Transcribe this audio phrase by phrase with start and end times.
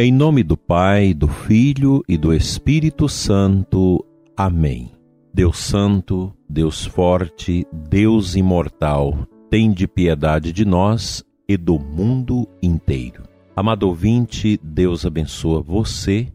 [0.00, 4.06] Em nome do Pai, do Filho e do Espírito Santo.
[4.36, 4.92] Amém.
[5.34, 13.24] Deus Santo, Deus Forte, Deus Imortal, tem de piedade de nós e do mundo inteiro.
[13.56, 16.28] Amado ouvinte, Deus abençoa você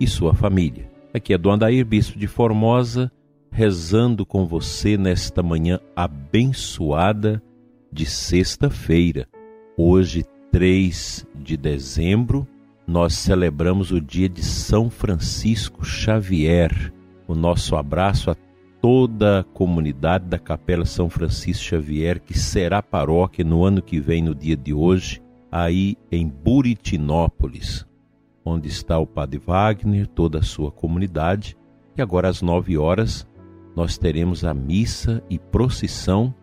[0.00, 0.90] e sua família.
[1.12, 3.12] Aqui é Dom Adair, Bispo de Formosa,
[3.52, 7.42] rezando com você nesta manhã abençoada
[7.92, 9.28] de sexta-feira,
[9.76, 12.48] hoje 3 de dezembro
[12.90, 16.92] nós celebramos o dia de São Francisco Xavier.
[17.28, 18.36] O nosso abraço a
[18.82, 24.20] toda a comunidade da Capela São Francisco Xavier, que será paróquia no ano que vem,
[24.20, 25.22] no dia de hoje,
[25.52, 27.86] aí em Buritinópolis,
[28.44, 31.56] onde está o Padre Wagner, toda a sua comunidade.
[31.96, 33.24] E agora às nove horas
[33.76, 36.34] nós teremos a missa e procissão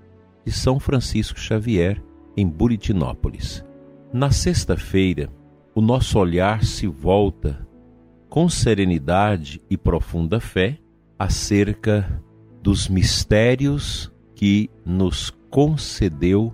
[0.46, 2.02] de São Francisco Xavier
[2.38, 3.66] em Buritinópolis.
[4.14, 5.30] Na sexta-feira,
[5.78, 7.64] o nosso olhar se volta
[8.28, 10.80] com serenidade e profunda fé
[11.20, 12.20] acerca
[12.64, 16.52] dos mistérios que nos concedeu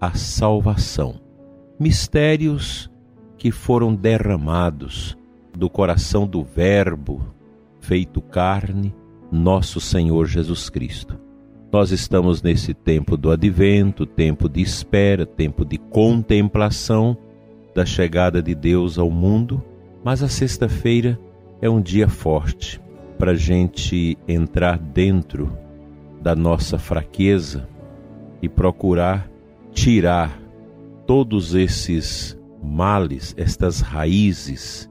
[0.00, 1.20] a salvação.
[1.78, 2.90] Mistérios
[3.36, 5.14] que foram derramados
[5.52, 7.20] do coração do Verbo
[7.80, 8.94] feito carne,
[9.30, 11.20] nosso Senhor Jesus Cristo.
[11.70, 17.18] Nós estamos nesse tempo do advento, tempo de espera, tempo de contemplação
[17.74, 19.62] da chegada de Deus ao mundo,
[20.02, 21.18] mas a sexta-feira
[21.60, 22.80] é um dia forte
[23.18, 25.56] para a gente entrar dentro
[26.20, 27.68] da nossa fraqueza
[28.40, 29.28] e procurar
[29.72, 30.40] tirar
[31.06, 34.90] todos esses males, estas raízes,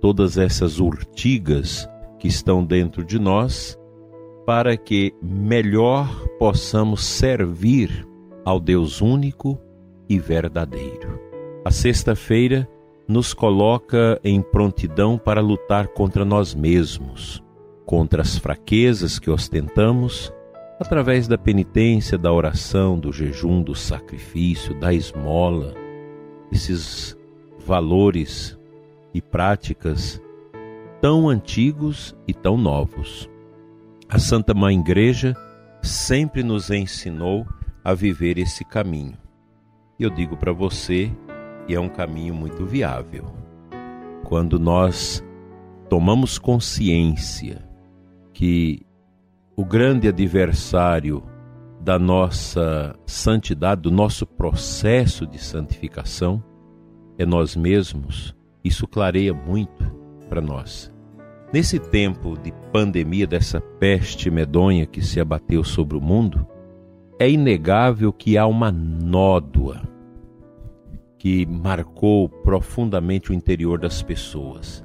[0.00, 1.88] todas essas urtigas
[2.18, 3.78] que estão dentro de nós,
[4.44, 8.06] para que melhor possamos servir
[8.44, 9.58] ao Deus único
[10.08, 11.29] e verdadeiro.
[11.62, 12.66] A sexta-feira
[13.06, 17.42] nos coloca em prontidão para lutar contra nós mesmos,
[17.84, 20.32] contra as fraquezas que ostentamos,
[20.80, 25.74] através da penitência, da oração, do jejum, do sacrifício, da esmola,
[26.50, 27.14] esses
[27.58, 28.58] valores
[29.12, 30.18] e práticas
[30.98, 33.28] tão antigos e tão novos.
[34.08, 35.36] A Santa Mãe Igreja
[35.82, 37.46] sempre nos ensinou
[37.84, 39.18] a viver esse caminho.
[39.98, 41.12] Eu digo para você
[41.70, 43.26] e é um caminho muito viável.
[44.24, 45.24] Quando nós
[45.88, 47.64] tomamos consciência
[48.32, 48.84] que
[49.56, 51.22] o grande adversário
[51.80, 56.42] da nossa santidade, do nosso processo de santificação,
[57.16, 59.84] é nós mesmos, isso clareia muito
[60.28, 60.92] para nós.
[61.52, 66.44] Nesse tempo de pandemia, dessa peste medonha que se abateu sobre o mundo,
[67.16, 69.82] é inegável que há uma nódoa
[71.20, 74.82] que marcou profundamente o interior das pessoas.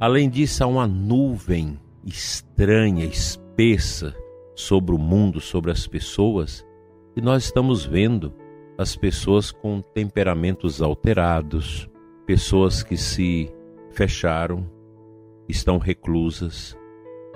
[0.00, 4.12] Além disso, há uma nuvem estranha, espessa
[4.56, 6.66] sobre o mundo, sobre as pessoas,
[7.14, 8.34] e nós estamos vendo
[8.76, 11.88] as pessoas com temperamentos alterados,
[12.26, 13.48] pessoas que se
[13.92, 14.68] fecharam,
[15.48, 16.76] estão reclusas,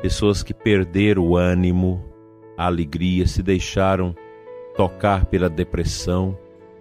[0.02, 2.04] pessoas que perderam o ânimo,
[2.58, 4.16] a alegria, se deixaram
[4.76, 6.36] tocar pela depressão,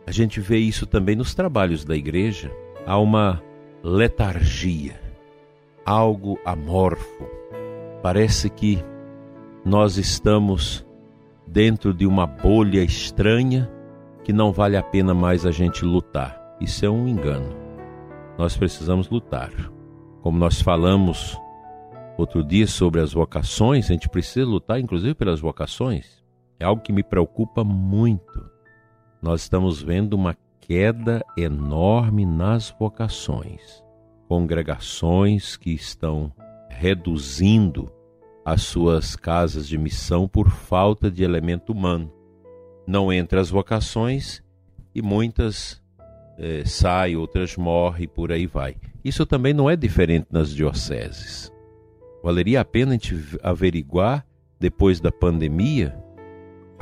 [0.07, 2.51] a gente vê isso também nos trabalhos da igreja.
[2.85, 3.41] Há uma
[3.83, 4.99] letargia,
[5.83, 7.27] algo amorfo.
[8.03, 8.83] Parece que
[9.63, 10.85] nós estamos
[11.47, 13.69] dentro de uma bolha estranha
[14.23, 16.55] que não vale a pena mais a gente lutar.
[16.61, 17.55] Isso é um engano.
[18.37, 19.51] Nós precisamos lutar.
[20.21, 21.39] Como nós falamos
[22.15, 26.23] outro dia sobre as vocações, a gente precisa lutar inclusive pelas vocações.
[26.59, 28.54] É algo que me preocupa muito
[29.25, 33.83] nós estamos vendo uma queda enorme nas vocações.
[34.27, 36.31] Congregações que estão
[36.69, 37.91] reduzindo
[38.45, 42.13] as suas casas de missão por falta de elemento humano.
[42.85, 44.43] Não entra as vocações
[44.93, 45.81] e muitas
[46.37, 48.75] eh, saem, outras morrem, por aí vai.
[49.03, 51.51] Isso também não é diferente nas dioceses.
[52.23, 54.23] Valeria a pena a gente averiguar,
[54.59, 55.97] depois da pandemia,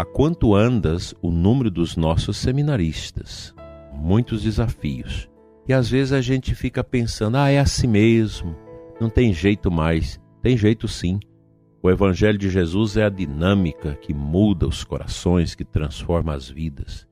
[0.03, 3.55] a quanto andas o número dos nossos seminaristas?
[3.93, 5.29] Muitos desafios.
[5.65, 8.53] E às vezes a gente fica pensando, ah, é assim mesmo,
[8.99, 10.19] não tem jeito mais.
[10.41, 11.21] Tem jeito sim.
[11.81, 17.07] O Evangelho de Jesus é a dinâmica que muda os corações, que transforma as vidas.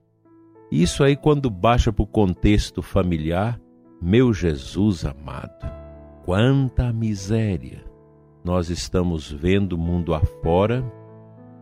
[0.70, 3.58] Isso aí, quando baixa para o contexto familiar,
[4.02, 5.66] meu Jesus amado,
[6.26, 7.86] quanta miséria
[8.44, 10.84] nós estamos vendo mundo afora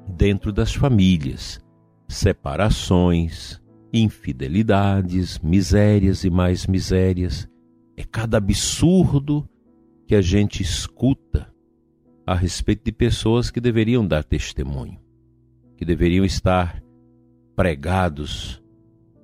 [0.10, 1.60] dentro das famílias,
[2.08, 3.62] separações,
[3.94, 7.48] infidelidades, misérias e mais misérias.
[7.96, 9.48] é cada absurdo
[10.08, 11.54] que a gente escuta
[12.26, 15.00] a respeito de pessoas que deveriam dar testemunho,
[15.78, 16.82] que deveriam estar
[17.56, 18.62] pregados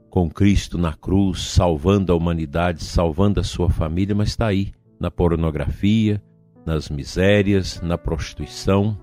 [0.09, 5.11] com Cristo na cruz, salvando a humanidade, salvando a sua família, mas está aí, na
[5.11, 6.21] pornografia,
[6.65, 8.97] nas misérias, na prostituição,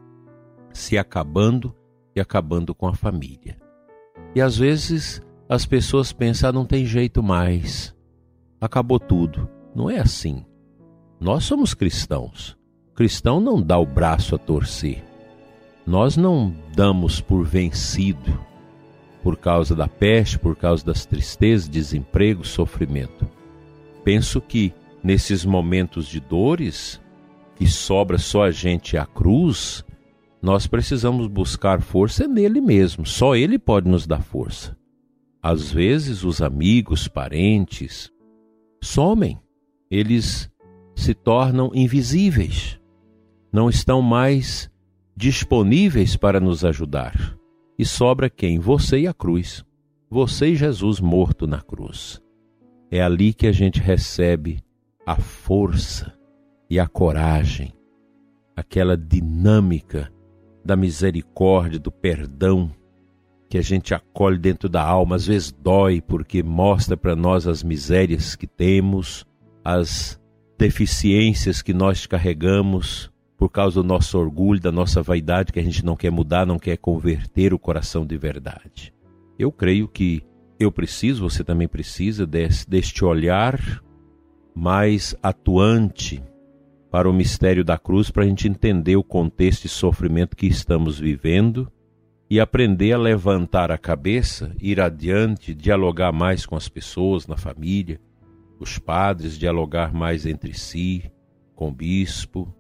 [0.72, 1.74] se acabando
[2.14, 3.56] e acabando com a família.
[4.34, 7.94] E às vezes as pessoas pensam, ah, não tem jeito mais,
[8.60, 9.48] acabou tudo.
[9.74, 10.44] Não é assim.
[11.18, 12.56] Nós somos cristãos.
[12.90, 15.02] O cristão não dá o braço a torcer.
[15.86, 18.38] Nós não damos por vencido
[19.22, 23.28] por causa da peste, por causa das tristezas, desemprego, sofrimento.
[24.04, 27.00] Penso que nesses momentos de dores,
[27.54, 29.84] que sobra só a gente a cruz,
[30.42, 34.76] nós precisamos buscar força nele mesmo, só ele pode nos dar força.
[35.40, 38.10] Às vezes os amigos, parentes
[38.82, 39.40] somem,
[39.88, 40.50] eles
[40.96, 42.80] se tornam invisíveis,
[43.52, 44.68] não estão mais
[45.16, 47.36] disponíveis para nos ajudar.
[47.78, 48.58] E sobra quem?
[48.58, 49.64] Você e a cruz.
[50.10, 52.20] Você e Jesus morto na cruz.
[52.90, 54.62] É ali que a gente recebe
[55.06, 56.12] a força
[56.68, 57.72] e a coragem,
[58.54, 60.12] aquela dinâmica
[60.64, 62.70] da misericórdia, do perdão
[63.48, 67.62] que a gente acolhe dentro da alma, às vezes dói porque mostra para nós as
[67.62, 69.26] misérias que temos,
[69.62, 70.18] as
[70.58, 75.84] deficiências que nós carregamos por causa do nosso orgulho, da nossa vaidade que a gente
[75.84, 78.94] não quer mudar, não quer converter o coração de verdade.
[79.38, 80.22] Eu creio que
[80.58, 83.82] eu preciso, você também precisa desse, deste olhar
[84.54, 86.22] mais atuante
[86.92, 90.98] para o mistério da cruz, para a gente entender o contexto de sofrimento que estamos
[90.98, 91.72] vivendo
[92.28, 97.98] e aprender a levantar a cabeça, ir adiante, dialogar mais com as pessoas na família,
[98.60, 101.10] os padres, dialogar mais entre si,
[101.56, 102.54] com o bispo,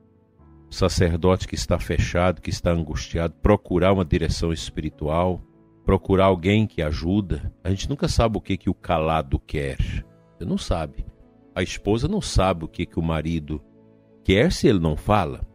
[0.70, 5.42] o sacerdote que está fechado, que está angustiado, procurar uma direção espiritual,
[5.84, 7.52] procurar alguém que ajuda.
[7.62, 9.76] A gente nunca sabe o que, que o calado quer.
[10.38, 11.04] Você não sabe.
[11.54, 13.60] A esposa não sabe o que, que o marido
[14.24, 15.46] quer se ele não fala,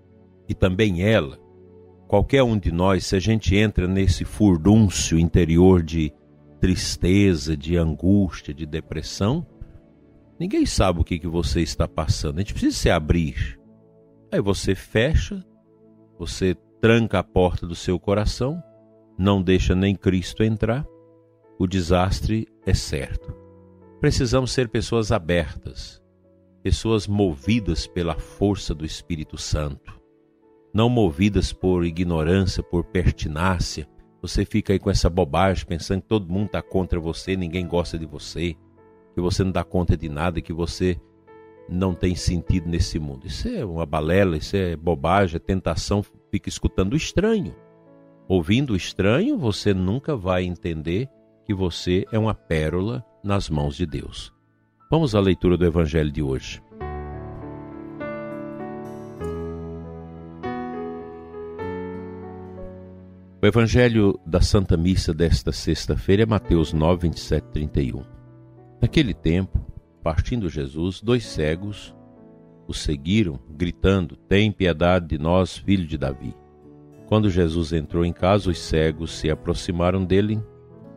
[0.47, 1.37] e também ela,
[2.07, 6.13] qualquer um de nós, se a gente entra nesse furdúncio interior de
[6.59, 9.45] tristeza, de angústia, de depressão,
[10.39, 12.37] ninguém sabe o que, que você está passando.
[12.37, 13.59] A gente precisa se abrir.
[14.31, 15.43] Aí você fecha,
[16.17, 18.61] você tranca a porta do seu coração,
[19.17, 20.85] não deixa nem Cristo entrar,
[21.59, 23.35] o desastre é certo.
[23.99, 26.01] Precisamos ser pessoas abertas,
[26.67, 29.97] pessoas movidas pela força do Espírito Santo,
[30.73, 33.87] não movidas por ignorância, por pertinácia.
[34.21, 37.97] Você fica aí com essa bobagem pensando que todo mundo está contra você, ninguém gosta
[37.97, 38.53] de você,
[39.15, 40.99] que você não dá conta de nada, que você
[41.69, 43.25] não tem sentido nesse mundo.
[43.25, 46.03] Isso é uma balela, isso é bobagem, é tentação.
[46.29, 47.55] Fica escutando o estranho.
[48.27, 51.07] Ouvindo o estranho, você nunca vai entender
[51.45, 54.35] que você é uma pérola nas mãos de Deus.
[54.89, 56.63] Vamos à leitura do Evangelho de hoje.
[63.41, 68.01] O Evangelho da Santa Missa desta sexta-feira é Mateus 9, 27, 31.
[68.81, 69.59] Naquele tempo,
[70.01, 71.93] partindo Jesus, dois cegos
[72.65, 76.33] o seguiram, gritando: Tem piedade de nós, filho de Davi.
[77.07, 80.41] Quando Jesus entrou em casa, os cegos se aproximaram dele.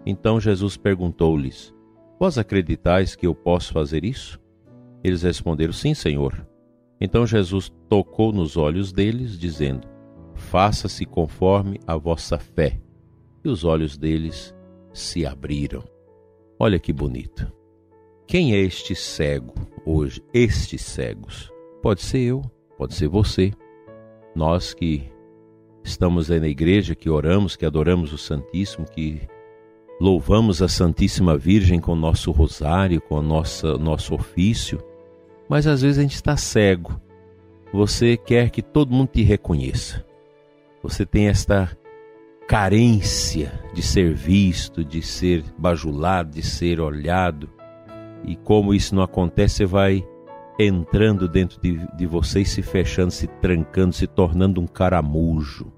[0.06, 1.75] Então Jesus perguntou-lhes:
[2.20, 4.38] Vós acreditais que eu posso fazer isso?
[5.02, 6.46] Eles responderam: Sim, Senhor.
[7.00, 9.88] Então Jesus tocou nos olhos deles, dizendo:
[10.34, 12.78] Faça-se conforme a vossa fé.
[13.42, 14.54] E os olhos deles
[14.92, 15.82] se abriram.
[16.58, 17.50] Olha que bonito.
[18.26, 19.54] Quem é este cego
[19.86, 20.22] hoje?
[20.34, 21.50] Estes cegos?
[21.82, 22.42] Pode ser eu,
[22.76, 23.50] pode ser você.
[24.36, 25.10] Nós que
[25.82, 29.26] estamos aí na igreja, que oramos, que adoramos o Santíssimo, que
[30.00, 34.83] louvamos a Santíssima Virgem com o nosso rosário, com o nosso, nosso ofício,
[35.47, 36.99] mas às vezes a gente está cego.
[37.71, 40.04] Você quer que todo mundo te reconheça.
[40.83, 41.71] Você tem esta
[42.49, 47.49] carência de ser visto, de ser bajulado, de ser olhado.
[48.25, 50.09] E como isso não acontece, você vai
[50.59, 55.71] entrando dentro de, de você e se fechando, se trancando, se tornando um caramujo,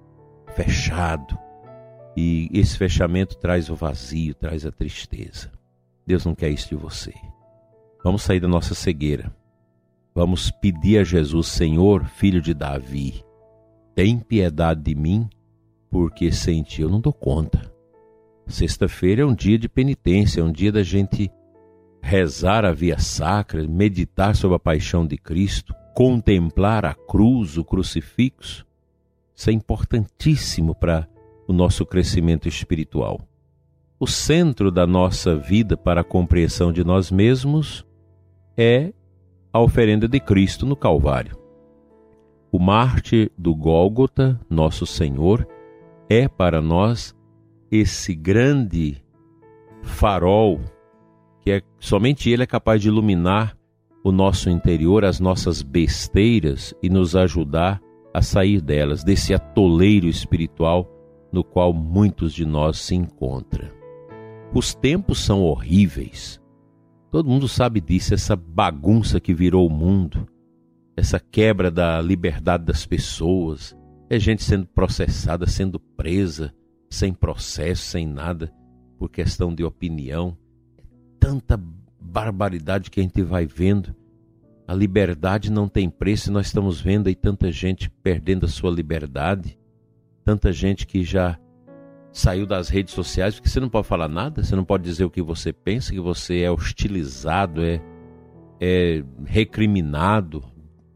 [0.54, 1.36] fechado
[2.16, 5.50] e esse fechamento traz o vazio, traz a tristeza.
[6.06, 7.14] Deus não quer isso de você.
[8.04, 9.34] Vamos sair da nossa cegueira.
[10.14, 13.24] Vamos pedir a Jesus, Senhor, filho de Davi,
[13.94, 15.28] tem piedade de mim,
[15.90, 17.72] porque sem ti eu não dou conta.
[18.46, 21.30] Sexta-feira é um dia de penitência, é um dia da gente
[22.02, 28.66] rezar a via sacra, meditar sobre a paixão de Cristo, contemplar a cruz, o crucifixo,
[29.34, 31.08] isso é importantíssimo para
[31.46, 33.20] o nosso crescimento espiritual.
[33.98, 37.86] O centro da nossa vida para a compreensão de nós mesmos
[38.56, 38.92] é
[39.52, 41.38] a oferenda de Cristo no Calvário.
[42.50, 45.46] O mártir do Gólgota, nosso Senhor,
[46.08, 47.14] é para nós
[47.70, 49.02] esse grande
[49.82, 50.60] farol
[51.40, 53.56] que é somente ele é capaz de iluminar
[54.04, 57.80] o nosso interior, as nossas besteiras e nos ajudar
[58.12, 60.88] a sair delas, desse atoleiro espiritual
[61.32, 63.68] no qual muitos de nós se encontram.
[64.54, 66.40] Os tempos são horríveis.
[67.10, 70.28] Todo mundo sabe disso, essa bagunça que virou o mundo,
[70.96, 73.76] essa quebra da liberdade das pessoas,
[74.10, 76.54] é gente sendo processada, sendo presa,
[76.90, 78.52] sem processo, sem nada,
[78.98, 80.36] por questão de opinião.
[80.76, 80.82] É
[81.18, 81.58] tanta
[81.98, 83.94] barbaridade que a gente vai vendo.
[84.68, 88.70] A liberdade não tem preço e nós estamos vendo aí tanta gente perdendo a sua
[88.70, 89.58] liberdade,
[90.24, 91.38] tanta gente que já
[92.12, 95.10] saiu das redes sociais porque você não pode falar nada, você não pode dizer o
[95.10, 97.80] que você pensa, que você é hostilizado, é,
[98.60, 100.44] é recriminado,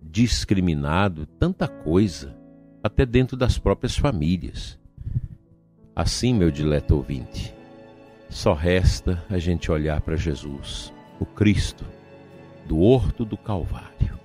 [0.02, 2.36] discriminado, tanta coisa
[2.82, 4.78] até dentro das próprias famílias.
[5.94, 7.54] Assim, meu dileto ouvinte,
[8.28, 11.84] só resta a gente olhar para Jesus, o Cristo,
[12.66, 14.20] do horto do Calvário.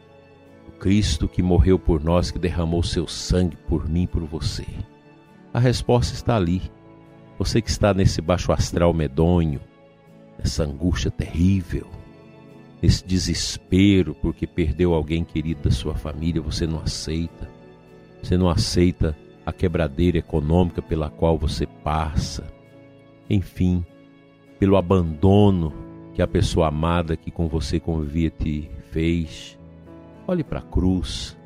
[0.68, 4.66] O Cristo que morreu por nós, que derramou seu sangue por mim e por você.
[5.54, 6.62] A resposta está ali.
[7.38, 9.60] Você que está nesse baixo astral medonho,
[10.38, 11.88] nessa angústia terrível,
[12.82, 17.62] nesse desespero porque perdeu alguém querido da sua família, você não aceita
[18.22, 22.54] você não aceita a quebradeira econômica pela qual você passa.
[23.30, 23.84] Enfim,
[24.60, 25.74] pelo abandono
[26.14, 29.58] que a pessoa amada que com você convivia te fez.
[30.28, 31.38] Olhe para a cruz,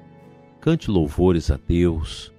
[0.60, 2.34] cante louvores a Deus,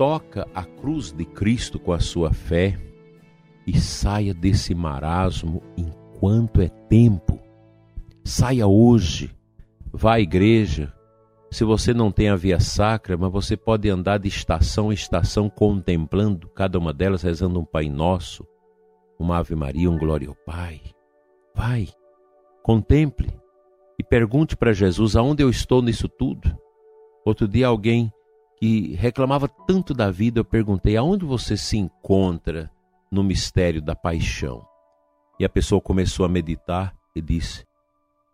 [0.00, 2.78] toca a cruz de Cristo com a sua fé
[3.66, 7.38] e saia desse marasmo enquanto é tempo.
[8.24, 9.30] Saia hoje,
[9.92, 10.90] vá à igreja,
[11.50, 15.50] se você não tem a via sacra, mas você pode andar de estação em estação
[15.50, 18.46] contemplando cada uma delas, rezando um Pai Nosso,
[19.18, 20.80] uma Ave Maria, um Glória ao Pai.
[21.54, 21.88] Vai,
[22.62, 23.28] contemple
[23.98, 26.56] e pergunte para Jesus aonde eu estou nisso tudo.
[27.22, 28.10] Outro dia alguém
[28.60, 32.70] que reclamava tanto da vida, eu perguntei aonde você se encontra
[33.10, 34.62] no mistério da paixão.
[35.38, 37.64] E a pessoa começou a meditar e disse: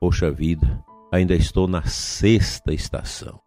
[0.01, 3.41] Poxa vida, ainda estou na sexta estação,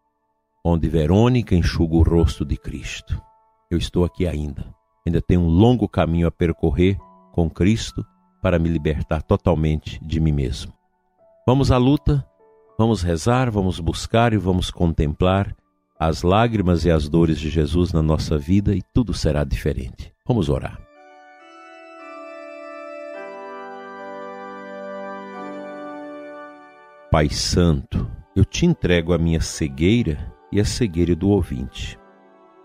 [0.64, 3.22] onde Verônica enxuga o rosto de Cristo.
[3.70, 4.74] Eu estou aqui ainda.
[5.06, 6.98] Ainda tenho um longo caminho a percorrer
[7.34, 8.06] com Cristo
[8.42, 10.74] para me libertar totalmente de mim mesmo.
[11.46, 12.26] Vamos à luta,
[12.78, 15.56] vamos rezar, vamos buscar e vamos contemplar
[16.00, 20.14] as lágrimas e as dores de Jesus na nossa vida e tudo será diferente.
[20.26, 20.80] Vamos orar.
[27.12, 32.00] Pai Santo, eu te entrego a minha cegueira e a cegueira do ouvinte.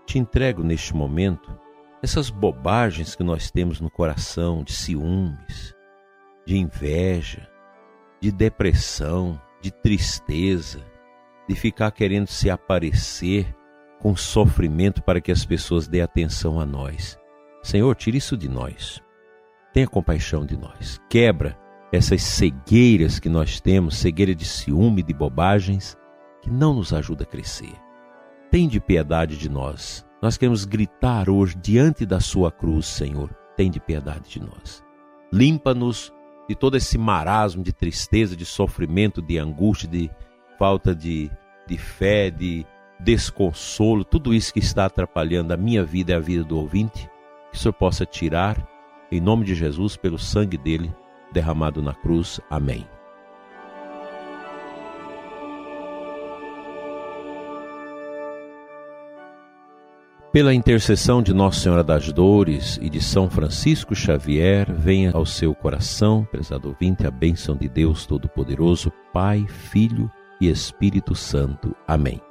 [0.05, 1.59] Te entrego neste momento
[2.01, 5.75] essas bobagens que nós temos no coração de ciúmes,
[6.45, 7.49] de inveja,
[8.21, 10.85] de depressão, de tristeza,
[11.47, 13.55] de ficar querendo se aparecer
[13.99, 17.17] com sofrimento para que as pessoas dêem atenção a nós.
[17.63, 19.01] Senhor, tire isso de nós.
[19.73, 21.01] Tenha compaixão de nós.
[21.09, 21.57] Quebra
[21.91, 25.97] essas cegueiras que nós temos, cegueira de ciúme, de bobagens,
[26.41, 27.73] que não nos ajuda a crescer.
[28.51, 30.05] Tem de piedade de nós.
[30.21, 33.35] Nós queremos gritar hoje diante da sua cruz, Senhor.
[33.57, 34.83] Tem de piedade de nós.
[35.31, 36.13] Limpa-nos
[36.47, 40.11] de todo esse marasmo de tristeza, de sofrimento, de angústia, de
[40.57, 41.29] falta de,
[41.67, 42.65] de fé, de
[42.99, 47.09] desconsolo, tudo isso que está atrapalhando a minha vida e a vida do ouvinte,
[47.51, 48.57] que o Senhor possa tirar,
[49.11, 50.93] em nome de Jesus, pelo sangue dele
[51.31, 52.39] derramado na cruz.
[52.49, 52.85] Amém.
[60.31, 65.55] Pela intercessão de Nossa Senhora das Dores e de São Francisco Xavier, venha ao seu
[65.55, 71.75] coração, prezado ouvinte, a bênção de Deus Todo-Poderoso, Pai, Filho e Espírito Santo.
[71.87, 72.21] Amém.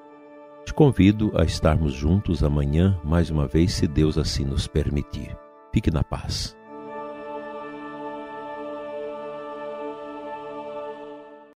[0.65, 5.37] Te convido a estarmos juntos amanhã, mais uma vez, se Deus assim nos permitir.
[5.73, 6.57] Fique na paz.